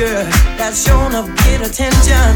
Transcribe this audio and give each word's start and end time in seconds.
figure 0.00 0.24
that's 0.56 0.86
shown 0.86 1.14
of 1.14 1.26
get 1.36 1.60
attention. 1.60 2.30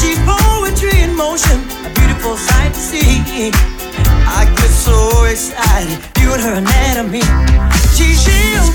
She's 0.00 0.18
poetry 0.24 1.00
in 1.02 1.14
motion, 1.14 1.58
a 1.84 1.90
beautiful 1.94 2.36
sight 2.36 2.72
to 2.72 2.80
see. 2.80 3.50
I 4.40 4.44
get 4.56 4.70
so 4.70 5.24
excited 5.24 5.98
viewing 6.16 6.40
her 6.40 6.54
anatomy. 6.54 7.22
She's 7.96 8.22
she's, 8.24 8.66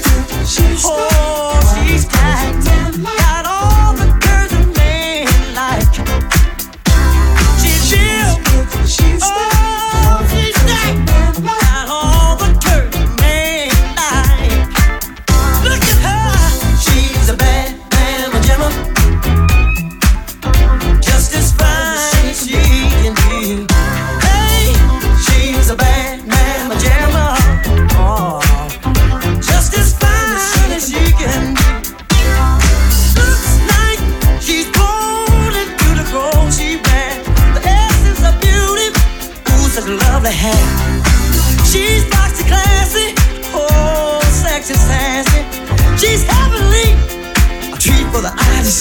she's 0.48 0.84
oh, 0.86 1.86
she's 1.88 2.06
tight. 2.06 3.43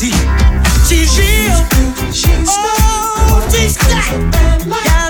She's 0.02 1.14
G.G. 1.14 1.22
Oh, 2.48 3.48
G-Stack. 3.52 5.01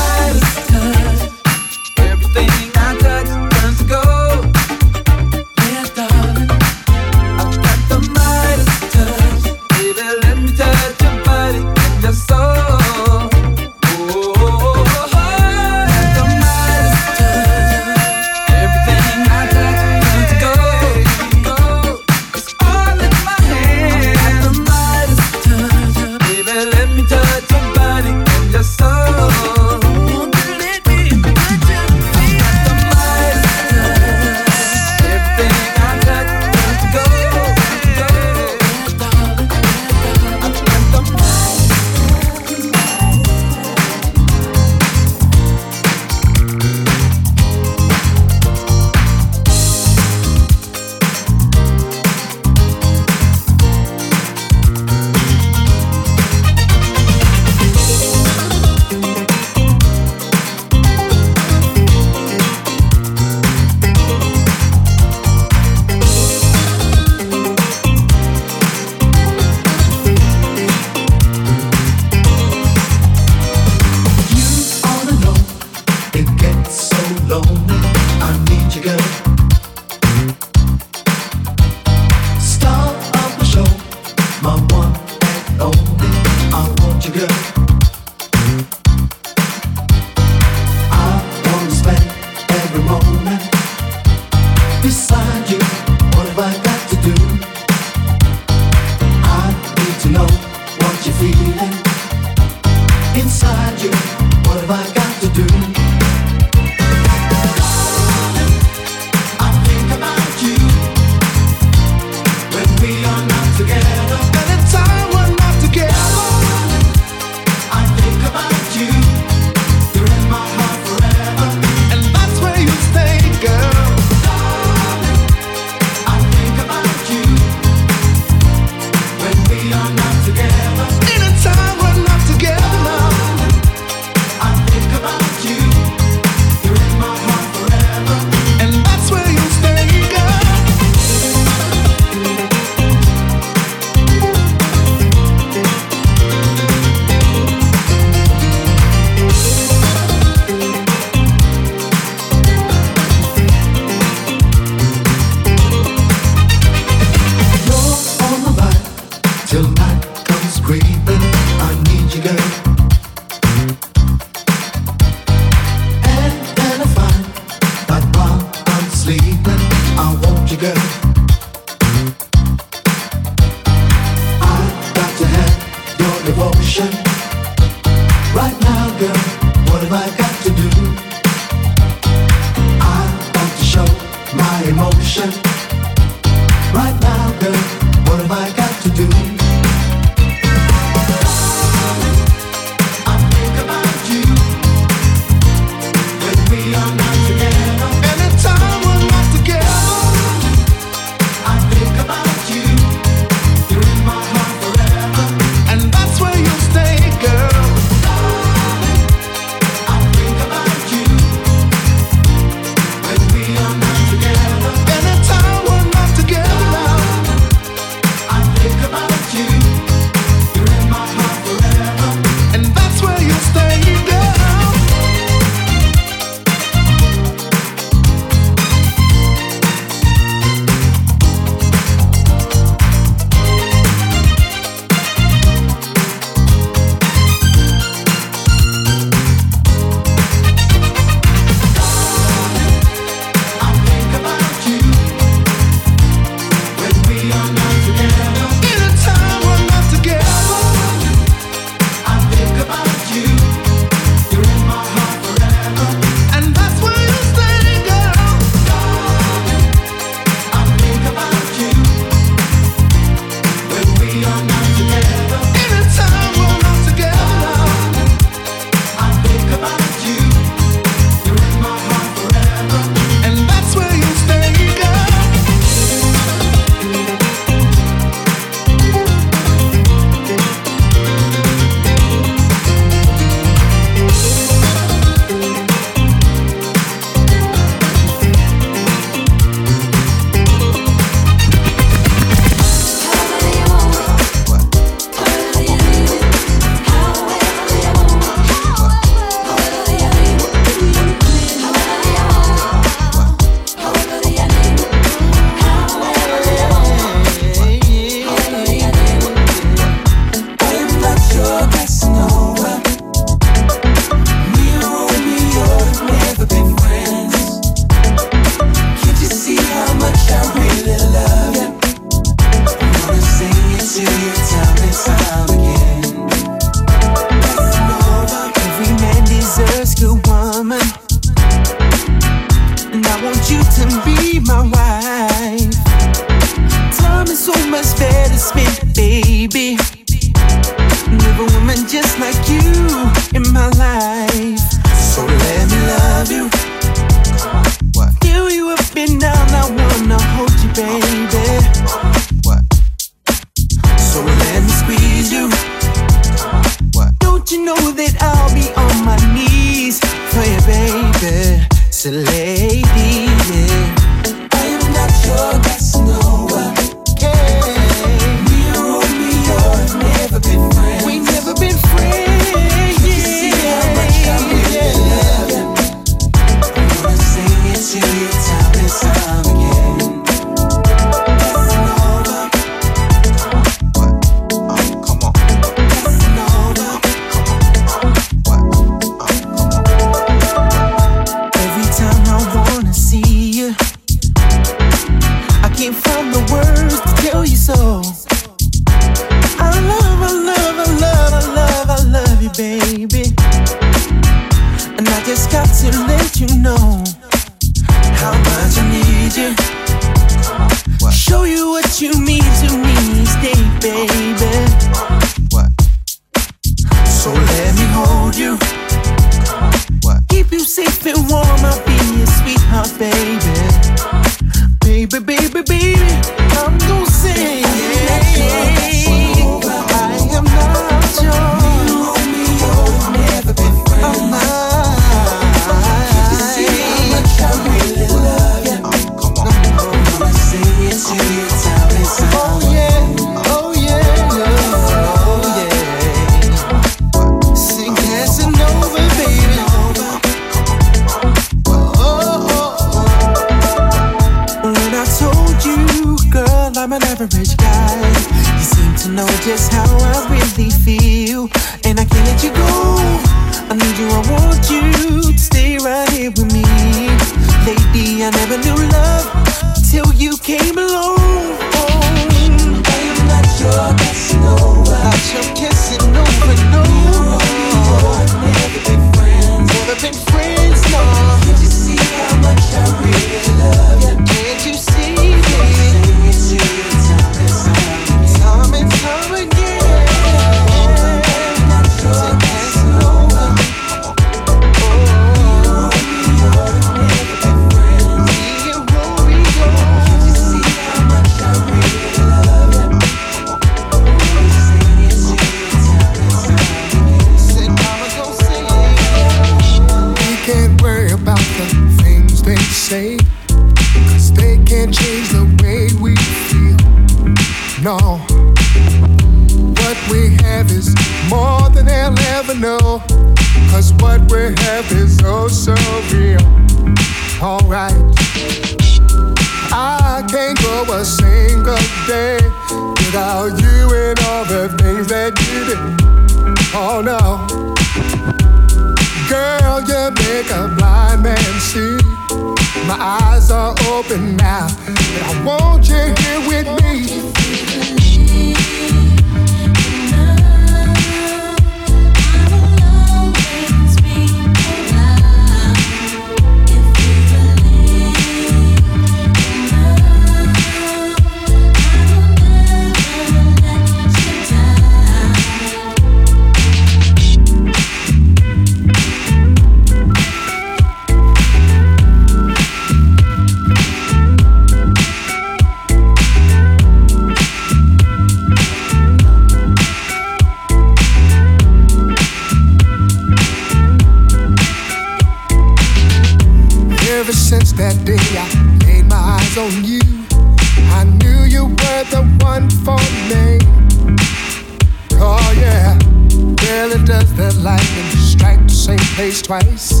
Does 597.06 597.32
the 597.34 597.52
lightning 597.60 598.10
strike 598.18 598.60
the 598.66 598.74
same 598.74 599.06
place 599.14 599.40
twice? 599.40 600.00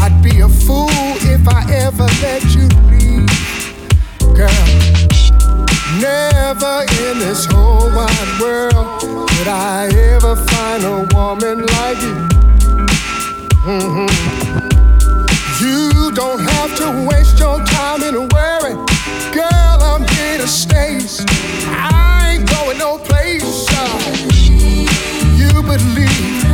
I'd 0.00 0.22
be 0.22 0.40
a 0.40 0.48
fool 0.48 0.88
if 1.28 1.46
I 1.46 1.62
ever 1.84 2.08
let 2.24 2.42
you 2.56 2.66
leave, 2.88 3.28
girl. 4.34 4.66
Never 6.00 6.84
in 7.04 7.18
this 7.18 7.44
whole 7.44 7.90
wide 7.94 8.40
world 8.40 9.02
would 9.02 9.48
I 9.48 9.88
ever 10.14 10.34
find 10.34 10.82
a 10.84 11.06
woman 11.14 11.66
like 11.76 12.00
you. 12.00 12.16
Mm-hmm. 13.68 14.08
You 15.62 16.10
don't 16.12 16.40
have 16.40 16.74
to 16.78 17.06
waste 17.06 17.38
your 17.38 17.62
time 17.64 18.02
in 18.02 18.14
worry. 18.28 18.74
Girl, 19.32 19.76
I'm 19.90 20.08
here 20.08 20.38
to 20.38 20.48
stay. 20.48 21.00
I 21.68 22.36
ain't 22.36 22.48
going 22.48 22.78
no 22.78 22.98
place. 22.98 23.68
You 24.45 24.45
believe, 25.66 26.44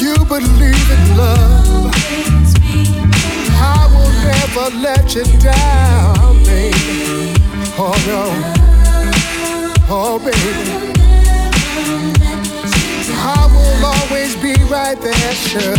you 0.00 0.16
believe 0.24 0.90
in 0.96 1.16
love. 1.16 1.92
I 3.54 3.86
will 3.92 4.12
never 4.30 4.66
let 4.80 5.14
you 5.14 5.24
down, 5.38 6.42
baby. 6.44 7.34
Oh 7.78 7.94
no, 8.06 8.22
oh 9.88 10.18
baby. 10.18 10.92
I 13.14 13.46
will 13.52 13.86
always 13.86 14.34
be 14.36 14.54
right 14.64 15.00
there, 15.00 15.34
sure. 15.34 15.76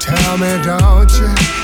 Tell 0.00 0.38
me, 0.38 0.62
don't 0.64 1.10
you? 1.18 1.55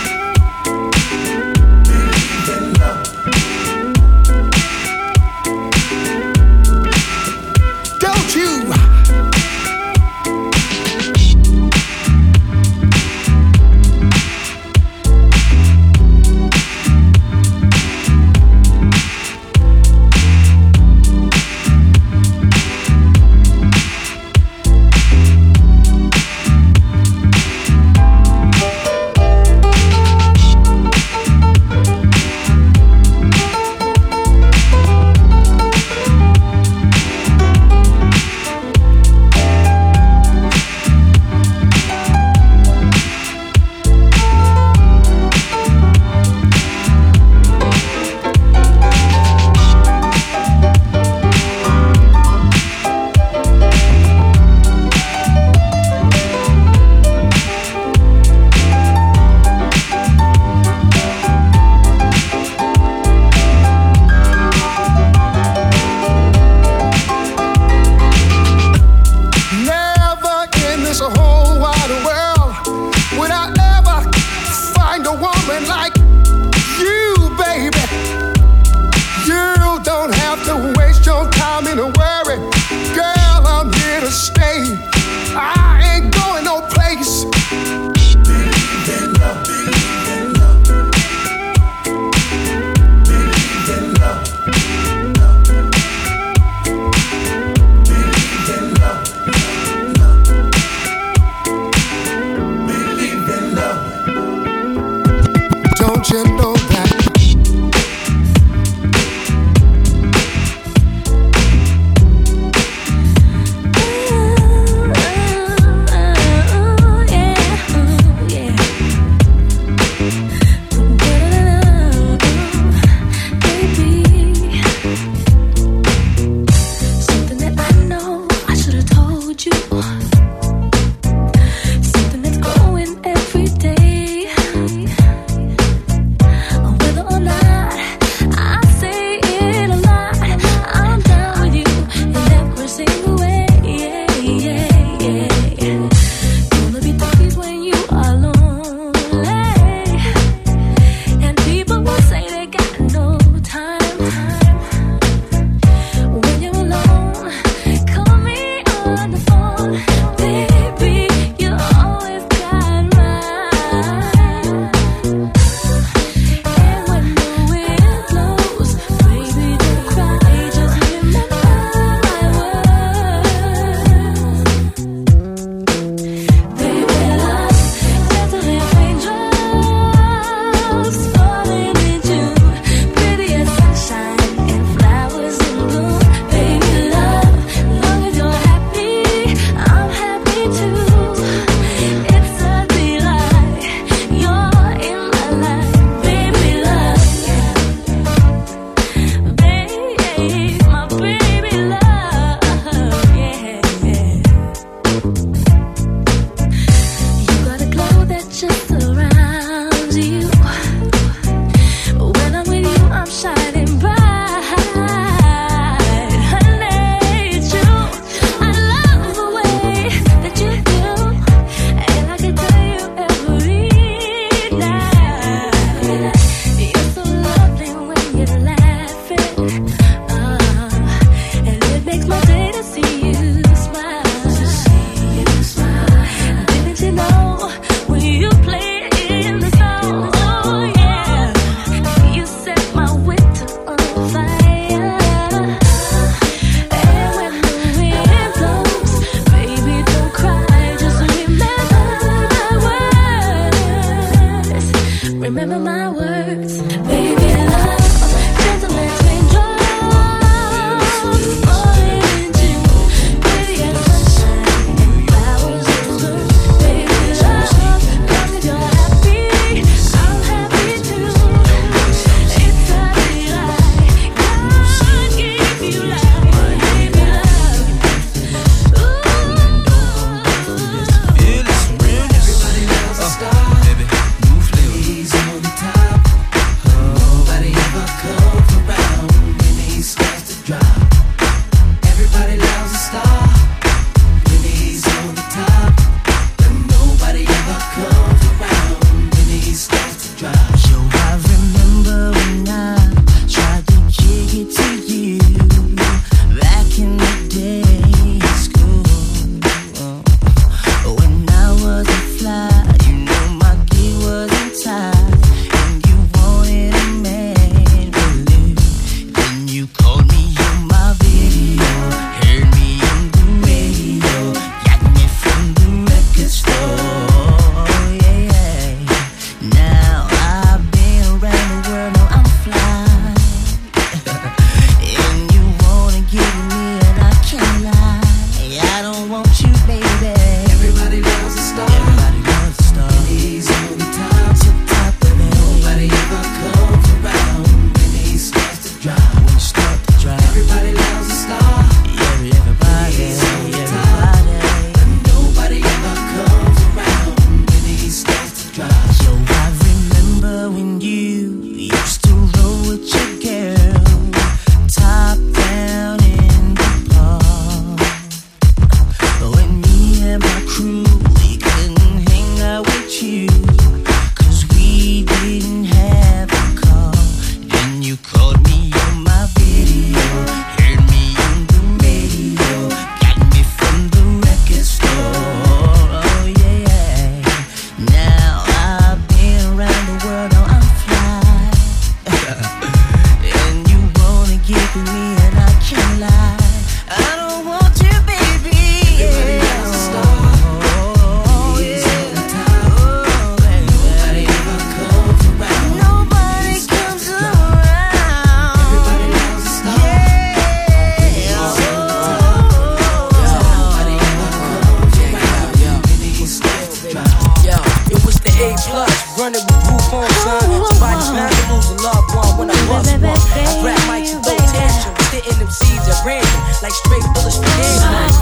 A 418.43 418.57
plus, 418.66 419.16
running 419.16 419.38
with 419.38 419.70
roof 419.70 419.93
on, 419.95 420.11
son. 420.26 420.43
Somebody's 420.43 421.11
bound 421.14 421.30
to 421.30 421.55
lose 421.55 421.70
a 421.70 421.76
loved 421.78 422.11
one 422.12 422.38
when 422.38 422.51
I 422.51 422.59
one. 423.01 423.14
I 423.38 423.61
grab 423.62 423.78
mics 423.86 424.12
and 424.14 424.24
throw 424.24 424.36
tantrums, 424.51 424.99
them 425.38 425.49
seeds 425.49 425.86
at 425.86 426.05
random, 426.05 426.43
like 426.61 426.72
straight 426.72 427.07
bullets 427.14 427.38
for. 427.38 428.18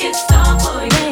It's 0.00 0.26
time 0.26 0.58
for 0.58 0.82
you. 0.82 1.07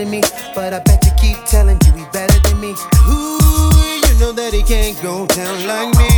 Than 0.00 0.10
me, 0.10 0.22
but 0.54 0.72
I 0.72 0.78
bet 0.80 1.04
you 1.04 1.12
keep 1.20 1.36
telling 1.44 1.78
you 1.84 1.92
he 1.92 2.04
better 2.12 2.38
than 2.40 2.60
me. 2.60 2.70
Ooh, 3.08 3.70
you 4.06 4.14
know 4.18 4.32
that 4.32 4.50
he 4.52 4.62
can't 4.62 5.00
go 5.02 5.26
down 5.26 5.66
like 5.66 5.94
me. 5.98 6.10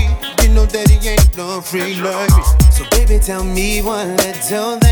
You 0.43 0.55
know 0.55 0.67
that 0.67 0.89
he 0.89 1.09
ain't 1.09 1.37
no 1.37 1.61
free 1.61 1.97
like 2.01 2.31
me. 2.37 2.43
So 2.71 2.85
baby, 2.91 3.19
tell 3.19 3.45
me 3.45 3.83
one 3.83 4.17
little 4.17 4.79
thing. 4.79 4.92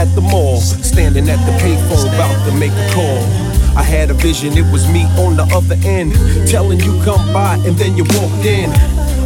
At 0.00 0.14
the 0.14 0.20
mall, 0.22 0.56
standing 0.60 1.28
at 1.28 1.36
the 1.44 1.52
payphone, 1.60 2.08
about 2.14 2.32
to 2.48 2.56
make 2.56 2.72
a 2.72 2.88
call. 2.94 3.20
I 3.76 3.82
had 3.82 4.08
a 4.08 4.14
vision, 4.14 4.56
it 4.56 4.64
was 4.72 4.88
me 4.88 5.04
on 5.20 5.36
the 5.36 5.44
other 5.52 5.76
end, 5.84 6.14
telling 6.48 6.80
you 6.80 6.92
come 7.04 7.20
by, 7.34 7.56
and 7.66 7.76
then 7.76 7.98
you 7.98 8.04
walked 8.16 8.46
in. 8.46 8.70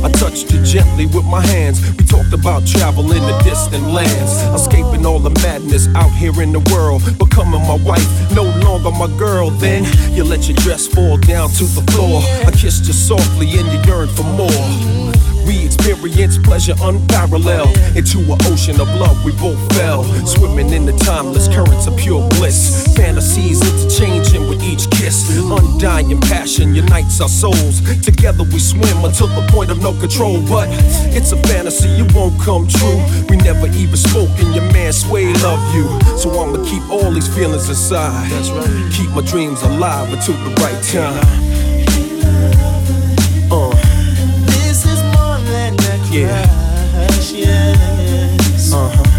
I 0.04 0.10
touched 0.10 0.52
you 0.52 0.60
gently 0.64 1.06
with 1.06 1.24
my 1.26 1.46
hands. 1.46 1.78
We 1.96 2.04
talked 2.04 2.32
about 2.32 2.66
traveling 2.66 3.22
to 3.22 3.34
distant 3.44 3.86
lands, 3.86 4.32
escaping 4.58 5.06
all 5.06 5.20
the 5.20 5.34
madness 5.46 5.86
out 5.94 6.10
here 6.10 6.42
in 6.42 6.50
the 6.50 6.64
world, 6.74 7.02
becoming 7.20 7.62
my 7.62 7.78
wife, 7.86 8.10
no 8.34 8.42
longer 8.66 8.90
my 8.90 9.06
girl. 9.16 9.50
Then 9.50 9.84
you 10.10 10.24
let 10.24 10.48
your 10.48 10.56
dress 10.56 10.88
fall 10.88 11.18
down 11.18 11.50
to 11.50 11.64
the 11.64 11.84
floor. 11.92 12.20
I 12.44 12.50
kissed 12.50 12.86
you 12.86 12.92
softly, 12.92 13.46
and 13.58 13.66
you 13.70 13.78
yearned 13.86 14.10
for 14.10 14.24
more. 14.24 15.33
We 15.46 15.66
experienced 15.66 16.42
pleasure 16.42 16.74
unparalleled. 16.80 17.76
Into 17.96 18.18
an 18.32 18.38
ocean 18.46 18.80
of 18.80 18.88
love, 18.96 19.22
we 19.24 19.32
both 19.32 19.60
fell. 19.76 20.04
Swimming 20.26 20.70
in 20.70 20.86
the 20.86 20.96
timeless 21.04 21.48
currents 21.48 21.86
of 21.86 21.96
pure 21.96 22.26
bliss. 22.30 22.94
Fantasies 22.96 23.60
interchanging 23.60 24.48
with 24.48 24.62
each 24.62 24.88
kiss. 24.90 25.36
Undying 25.38 26.20
passion 26.22 26.74
unites 26.74 27.20
our 27.20 27.28
souls. 27.28 27.80
Together 28.00 28.44
we 28.44 28.58
swim 28.58 29.04
until 29.04 29.28
the 29.28 29.46
point 29.50 29.70
of 29.70 29.82
no 29.82 29.92
control. 30.00 30.40
But 30.48 30.68
it's 31.14 31.32
a 31.32 31.36
fantasy, 31.48 31.90
it 31.90 32.14
won't 32.14 32.40
come 32.40 32.66
true. 32.66 33.00
We 33.28 33.36
never 33.36 33.66
even 33.68 33.96
spoke, 33.96 34.30
and 34.38 34.54
your 34.54 34.64
man 34.72 34.92
Sway 34.94 35.32
love 35.42 35.74
you. 35.74 35.84
So 36.16 36.30
I'ma 36.30 36.64
keep 36.64 36.88
all 36.88 37.10
these 37.10 37.28
feelings 37.34 37.68
inside. 37.68 38.30
Keep 38.92 39.10
my 39.10 39.22
dreams 39.22 39.60
alive 39.62 40.12
until 40.12 40.34
the 40.44 40.54
right 40.62 40.82
time. 40.84 41.43
yeah. 46.14 46.46
Yes, 46.94 47.32
yes. 47.32 48.72
Uh 48.72 48.88
huh. 48.88 49.13